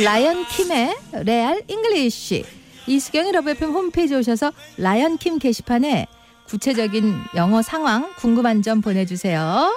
[0.00, 2.44] 라이언 킴의 레알 English
[2.86, 6.06] 이수경의 러브FM 홈페이지 오셔서 라이언 킴 게시판에
[6.46, 9.70] 구체적인 영어 상황 궁금한 점 보내주세요.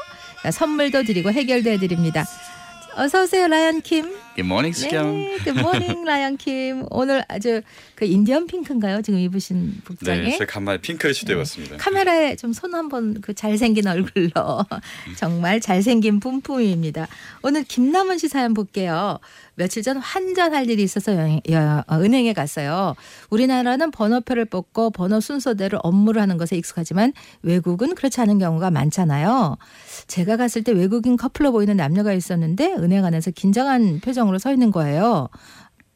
[0.52, 2.26] 선물도 드리고 해결도 해드립니다.
[2.96, 4.25] 어서 오세요, 라이언 킴.
[4.36, 5.14] Good morning, 수경.
[5.16, 6.86] 네, good morning 라이언 킴.
[6.90, 7.62] 오늘 아주
[7.96, 9.02] 그 인디언 핑크인가요?
[9.02, 10.22] 지금 입으신 복장에.
[10.24, 11.78] 네, 제가 간만에 핑크를 시도해봤습니다.
[11.78, 14.32] 카메라에 좀 손 한번 그 잘생긴 얼굴로
[15.18, 17.08] 정말 잘생긴 뿜뿜입니다.
[17.44, 19.20] 오늘 김남은 씨 사연 볼게요.
[19.58, 22.94] 며칠 전 환전할 일이 있어서 어, 은행에 갔어요.
[23.30, 29.56] 우리나라는 번호표를 뽑고 번호 순서대로 업무를 하는 것에 익숙하지만 외국은 그렇지 않은 경우가 많잖아요.
[30.08, 34.72] 제가 갔을 때 외국인 커플로 보이는 남녀가 있었는데 은행 안에서 긴장한 표정 으로 서 있는
[34.72, 35.30] 거예요.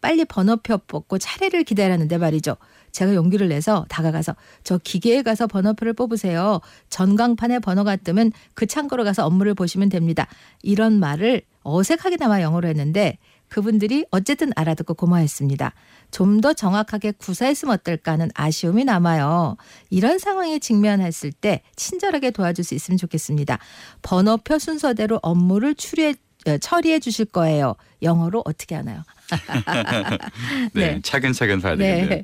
[0.01, 2.55] 빨리 번호표 뽑고 차례를 기다렸는데 말이죠.
[2.91, 6.59] 제가 용기를 내서 다가가서 저 기계에 가서 번호표를 뽑으세요.
[6.89, 10.27] 전광판에 번호가 뜨면 그 창고로 가서 업무를 보시면 됩니다.
[10.63, 13.17] 이런 말을 어색하게나마 영어로 했는데
[13.49, 15.73] 그분들이 어쨌든 알아듣고 고마워했습니다.
[16.11, 19.57] 좀 더 정확하게 구사했으면 어떨까 하는 아쉬움이 남아요.
[19.89, 23.59] 이런 상황에 직면했을 때 친절하게 도와줄 수 있으면 좋겠습니다.
[24.01, 26.13] 번호표 순서대로 업무를 추리해 어,
[26.57, 27.75] 처리해 주실 거예요.
[28.01, 29.03] 영어로 어떻게 하나요?
[30.73, 30.99] 네, 네.
[31.03, 31.95] 차근차근 봐야 네.
[31.95, 32.21] 되겠네요.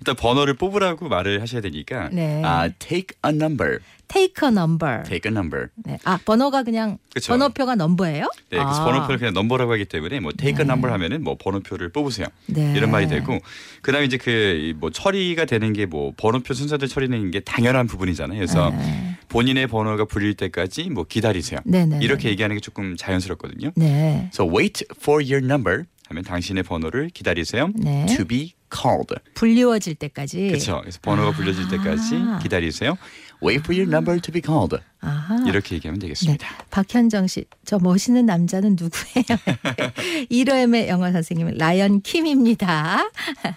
[0.00, 2.42] 일단 번호를 뽑으라고 말을 하셔야 되니까 네.
[2.44, 5.02] 아, take a number, Take a number.
[5.04, 5.68] take a number.
[5.76, 5.98] 네.
[6.04, 7.32] 아 번호가 그냥 그쵸.
[7.32, 8.24] 번호표가 넘버예요?
[8.50, 8.84] 네, 그래서 아.
[8.84, 12.26] 번호표를 그냥 넘버라고 하기 때문에 뭐 take a number 하면은 뭐 번호표를 뽑으세요.
[12.46, 12.74] 네.
[12.76, 13.38] 이런 말이 되고
[13.82, 18.36] 그다음에 이제 그 뭐 처리가 되는 게 뭐 번호표 순서대로 처리되는 게 당연한 부분이잖아요.
[18.38, 19.16] 그래서 네.
[19.28, 21.60] 본인의 번호가 불릴 때까지 뭐 기다리세요.
[21.64, 22.00] 네네.
[22.02, 23.70] 이렇게 얘기하는 게 조금 자연스럽거든요.
[23.76, 24.28] 네.
[24.34, 27.70] So wait for your number 하면 당신의 번호를 기다리세요.
[27.74, 28.06] 네.
[28.06, 29.14] To be called.
[29.34, 30.48] 불리워질 때까지.
[30.48, 30.80] 그렇죠.
[30.80, 32.38] 그래서 번호가 불려질 때까지 아.
[32.42, 32.96] 기다리세요.
[33.42, 34.76] Wait for your number to be called.
[35.00, 35.44] 아하.
[35.46, 36.06] 이렇게 얘기하면 네.
[36.06, 36.46] 되겠습니다.
[36.70, 40.28] 박현정 씨, 저 멋있는 남자는 누구예요?
[40.30, 43.10] 1호엠의 영어 선생님은 라이언 킴입니다.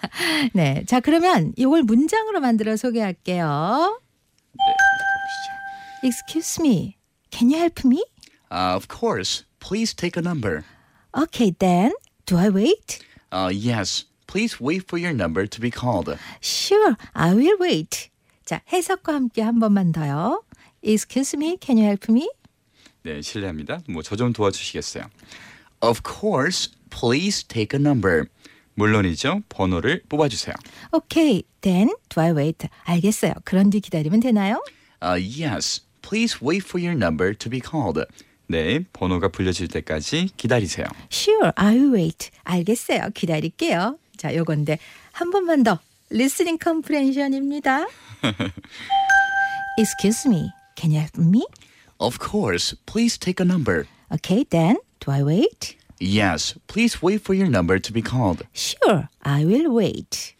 [0.53, 0.83] 네.
[0.87, 3.99] 자, 그러면 이걸 문장으로 만들어 소개할게요.
[4.53, 4.73] 네,
[6.01, 6.07] 가보시죠.
[6.07, 6.95] Excuse me.
[7.31, 8.03] Can you help me?
[8.51, 9.45] Uh, of course.
[9.59, 10.63] Please take a number.
[11.17, 11.91] Okay, then.
[12.27, 12.99] Do I wait?
[13.31, 14.03] Uh, yes.
[14.27, 16.17] Please wait for your number to be called.
[16.41, 18.09] Sure, I will wait.
[18.45, 20.43] 자, 해석과 함께 한 번만 더요.
[20.83, 22.29] Excuse me, can you help me?
[23.03, 23.79] 네, 실례합니다.
[23.87, 25.05] 뭐 저 좀 도와주시겠어요?
[25.81, 26.69] Of course.
[26.89, 28.25] Please take a number.
[28.75, 29.43] 물론이죠.
[29.49, 30.55] 번호를 뽑아주세요.
[30.93, 32.67] Okay, then do I wait?
[32.83, 33.33] 알겠어요.
[33.45, 34.61] 그런 뒤 기다리면 되나요?
[35.01, 35.81] Uh, yes.
[36.01, 38.03] Please wait for your number to be called.
[38.47, 40.85] 네, 번호가 불려질 때까지 기다리세요.
[41.11, 42.29] Sure, I will wait.
[42.43, 43.09] 알겠어요.
[43.13, 43.97] 기다릴게요.
[44.15, 44.79] 자, 요건데
[45.11, 45.79] 한 번만 더.
[46.11, 47.85] Listening comprehension입니다.
[49.77, 51.43] Excuse me, can you help me?
[51.99, 52.75] Of course.
[52.85, 53.85] Please take a number.
[54.13, 55.75] Okay, then do I wait?
[55.99, 56.55] Yes.
[56.67, 58.43] Please wait for your number to be called.
[58.53, 60.33] Sure, I will wait.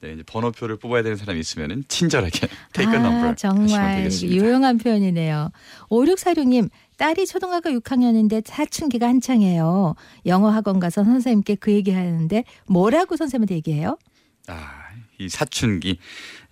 [0.00, 4.34] 네, 이제 번호표를 뽑아야 되는 사람이 있으면은 친절하게 take a number 아, 하시면 정말 되겠습니다.
[4.34, 5.50] 유용한 표현이네요.
[5.90, 9.94] 5646님, 딸이 초등학교 6학년인데 사춘기가 한창이에요.
[10.26, 13.96] 영어 학원 가서 선생님께 그 얘기 하는데 뭐라고 선생님한테 얘기해요?
[14.48, 14.68] 아,
[15.18, 15.98] 이 사춘기.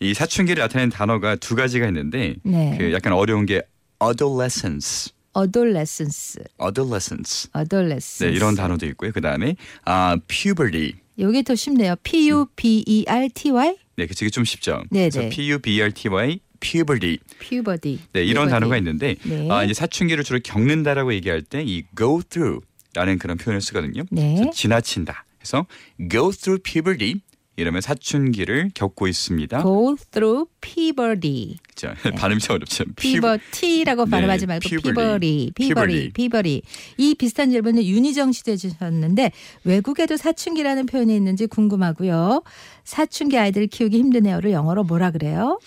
[0.00, 2.76] 이 사춘기를 나타내는 단어가 두 가지가 있는데 네.
[2.78, 3.60] 그 약간 어려운 게
[4.02, 7.50] adolescence, adolescence, adolescence.
[7.54, 8.26] adolescence.
[8.26, 9.12] 네, 이런 단어도 있고요.
[9.12, 9.54] 그다음에
[9.84, 10.94] 아, puberty.
[11.18, 11.96] 요게 더 쉽네요.
[12.02, 14.82] P U B E R T Y 네, 그게 좀 쉽죠.
[14.90, 15.28] 네, 네.
[15.28, 17.18] P U B E R T Y puberty.
[17.38, 17.98] puberty.
[18.12, 18.50] 네, 이런 puberty.
[18.50, 19.48] 단어가 있는데 네.
[19.50, 24.04] 아, 이제 사춘기를 주로 겪는다라고 얘기할 때 이 go through라는 그런 표현을 쓰거든요.
[24.10, 24.34] 네.
[24.36, 25.24] 그래서 지나친다.
[25.38, 25.66] 그래서
[26.10, 27.20] go through puberty
[27.56, 29.62] 이러면 사춘기를 겪고 있습니다.
[29.62, 31.56] go through puberty.
[31.76, 31.94] 그렇죠.
[32.16, 32.84] 발음이 좀 어렵죠.
[32.96, 35.52] puberty라고 네, 발음하지 말고 puberty, puberty.
[35.54, 36.62] puberty, puberty.
[36.98, 39.32] 이 비슷한 질문을 윤희정 씨도 해주셨는데
[39.64, 42.42] 외국에도 사춘기라는 표현이 있는지 궁금하고요.
[42.84, 45.58] 사춘기 아이들 키우기 힘드네요를 영어로 뭐라 그래요?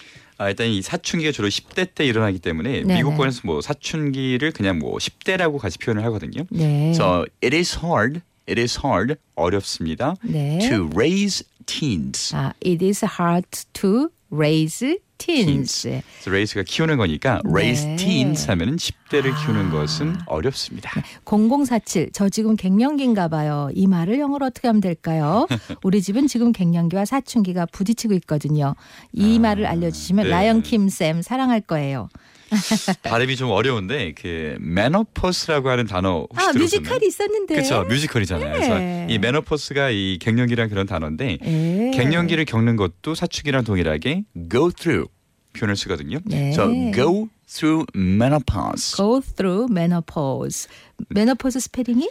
[0.42, 2.96] 아, 일단 이 사춘기가 주로 10대 때 일어나기 때문에 네네.
[2.96, 6.46] 미국권에서 뭐 사춘기를 그냥 뭐 10대라고 같이 표현을 하거든요.
[6.50, 6.90] 네.
[6.90, 8.22] So it is hard.
[8.50, 9.18] It is hard.
[9.36, 10.16] 어렵습니다.
[10.24, 10.58] 네.
[10.68, 12.36] To raise teens.
[12.36, 15.82] 아, it is hard to raise teens.
[15.84, 17.96] 그래서 raise가 키우는 거니까 raise 네.
[17.96, 19.72] teens 하면은 10대를 키우는 아.
[19.72, 20.92] 것은 어렵습니다.
[21.26, 22.10] 0047.
[22.14, 23.70] 저 지금 갱년기인가 봐요.
[23.74, 25.48] 이 말을 영어로 어떻게 하면 될까요?
[25.84, 28.76] 우리 집은 지금 갱년기와 사춘기가 부딪히고 있거든요.
[29.12, 30.32] 이 말을 알려 주시면 네.
[30.32, 32.10] 라이언 킴 쌤 사랑할 거예요.
[33.04, 36.82] 발음이 좀 어려운데 그 menopause라고 하는 단어 혹시 아, 들어보셨나요?
[36.82, 37.56] 뮤지컬이 있었는데.
[37.56, 37.84] 그렇죠.
[37.84, 38.50] 뮤지컬이잖아요.
[38.50, 38.54] 네.
[38.54, 38.80] 그래서
[39.12, 41.92] 이 menopause가 이 갱년기랑 그런 단어인데 예.
[41.96, 45.10] 갱년기를 겪는 것도 사춘기랑 동일하게 go through
[45.54, 46.20] 표현을 쓰거든요.
[46.26, 46.50] 네.
[46.50, 48.96] So go through menopause.
[48.96, 50.68] go through menopause.
[51.14, 52.10] menopause 스페링이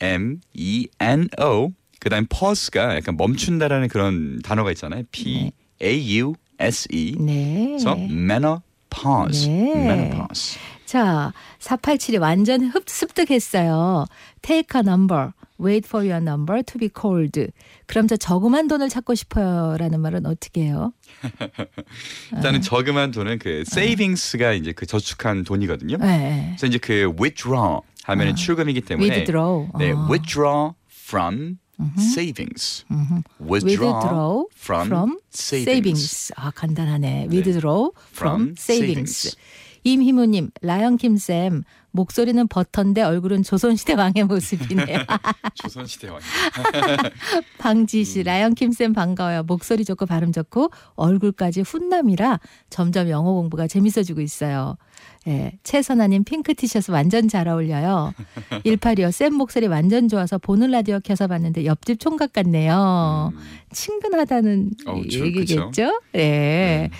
[0.00, 5.02] M E N O 그다음 pause가 약간 멈춘다라는 그런 단어가 있잖아요.
[5.10, 5.52] P
[5.82, 7.16] A U S E.
[7.18, 7.66] 네.
[7.70, 8.69] 그래서 menopause.
[9.48, 9.72] 네.
[9.74, 10.58] menopause.
[10.86, 14.06] 자, 4872 완전 흡, 습득했어요.
[14.42, 15.32] Take a number.
[15.60, 17.52] Wait for your number to be called.
[17.86, 20.92] 그럼 저 저금한 돈을 찾고 싶어요라는 말은 어떻게 해요?
[22.34, 25.98] 일단은 저금한 돈은 그 savings가 이제 그 저축한 돈이거든요.
[25.98, 26.54] 네.
[26.56, 29.68] 그래서 이제 그 withdraw 하면은 출금이기 때문에 withdraw.
[29.78, 30.08] 네, 어.
[30.10, 31.58] withdraw from
[31.97, 32.85] savings.
[33.39, 36.31] withdraw withdraw from, from savings.
[36.35, 37.27] 아 간단하네.
[37.31, 39.35] withdraw from From savings.
[39.35, 39.35] savings.
[39.85, 44.98] 임희무님, 라영 김쌤 목소리는 버터인데 얼굴은 조선시대 왕의 모습이네요.
[45.54, 46.20] 조선시대 왕.
[47.58, 48.04] 방지 음.
[48.04, 49.42] 씨, 라영 김쌤 반가워요.
[49.44, 52.40] 목소리 좋고 발음 좋고 얼굴까지 훈남이라
[52.70, 54.76] 점점 영어 공부가 재밌어지고 있어요.
[55.26, 58.14] 예, 최선아님 핑크 티셔츠 완전 잘 어울려요.
[58.64, 63.32] 1825, 쌤 목소리 완전 좋아서 보는 라디오 켜서 봤는데 옆집 총각 같네요.
[63.72, 64.70] 친근하다는 음.
[64.88, 66.00] 어우, 저- 얘기겠죠?
[66.12, 66.90] 네.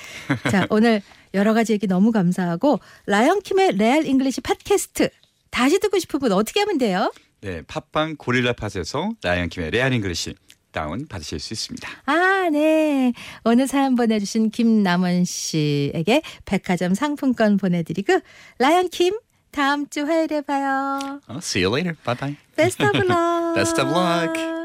[0.51, 1.01] 자, 오늘
[1.35, 5.11] 여러 가지 얘기 너무 감사하고 라이언킴의 레알 잉글리시 팟캐스트
[5.51, 7.13] 다시 듣고 싶은 분 어떻게 하면 돼요?
[7.41, 10.35] 네, 팟빵 고릴라 팟에서 라이언 킴의 레알 잉글리시
[10.73, 11.89] 다운 받으실 수 있습니다.
[12.07, 13.13] 아, 네.
[13.45, 18.21] 오늘 사연 보내주신 김남원 씨에게 백화점 상품권 보내드리고
[18.59, 19.19] 라이언킴
[19.51, 21.21] 다음 주 화요일에 봐요.
[21.27, 21.97] 어, see you later.
[22.05, 22.37] Bye bye.
[22.57, 23.55] Best of luck.
[23.57, 24.60] Best of luck.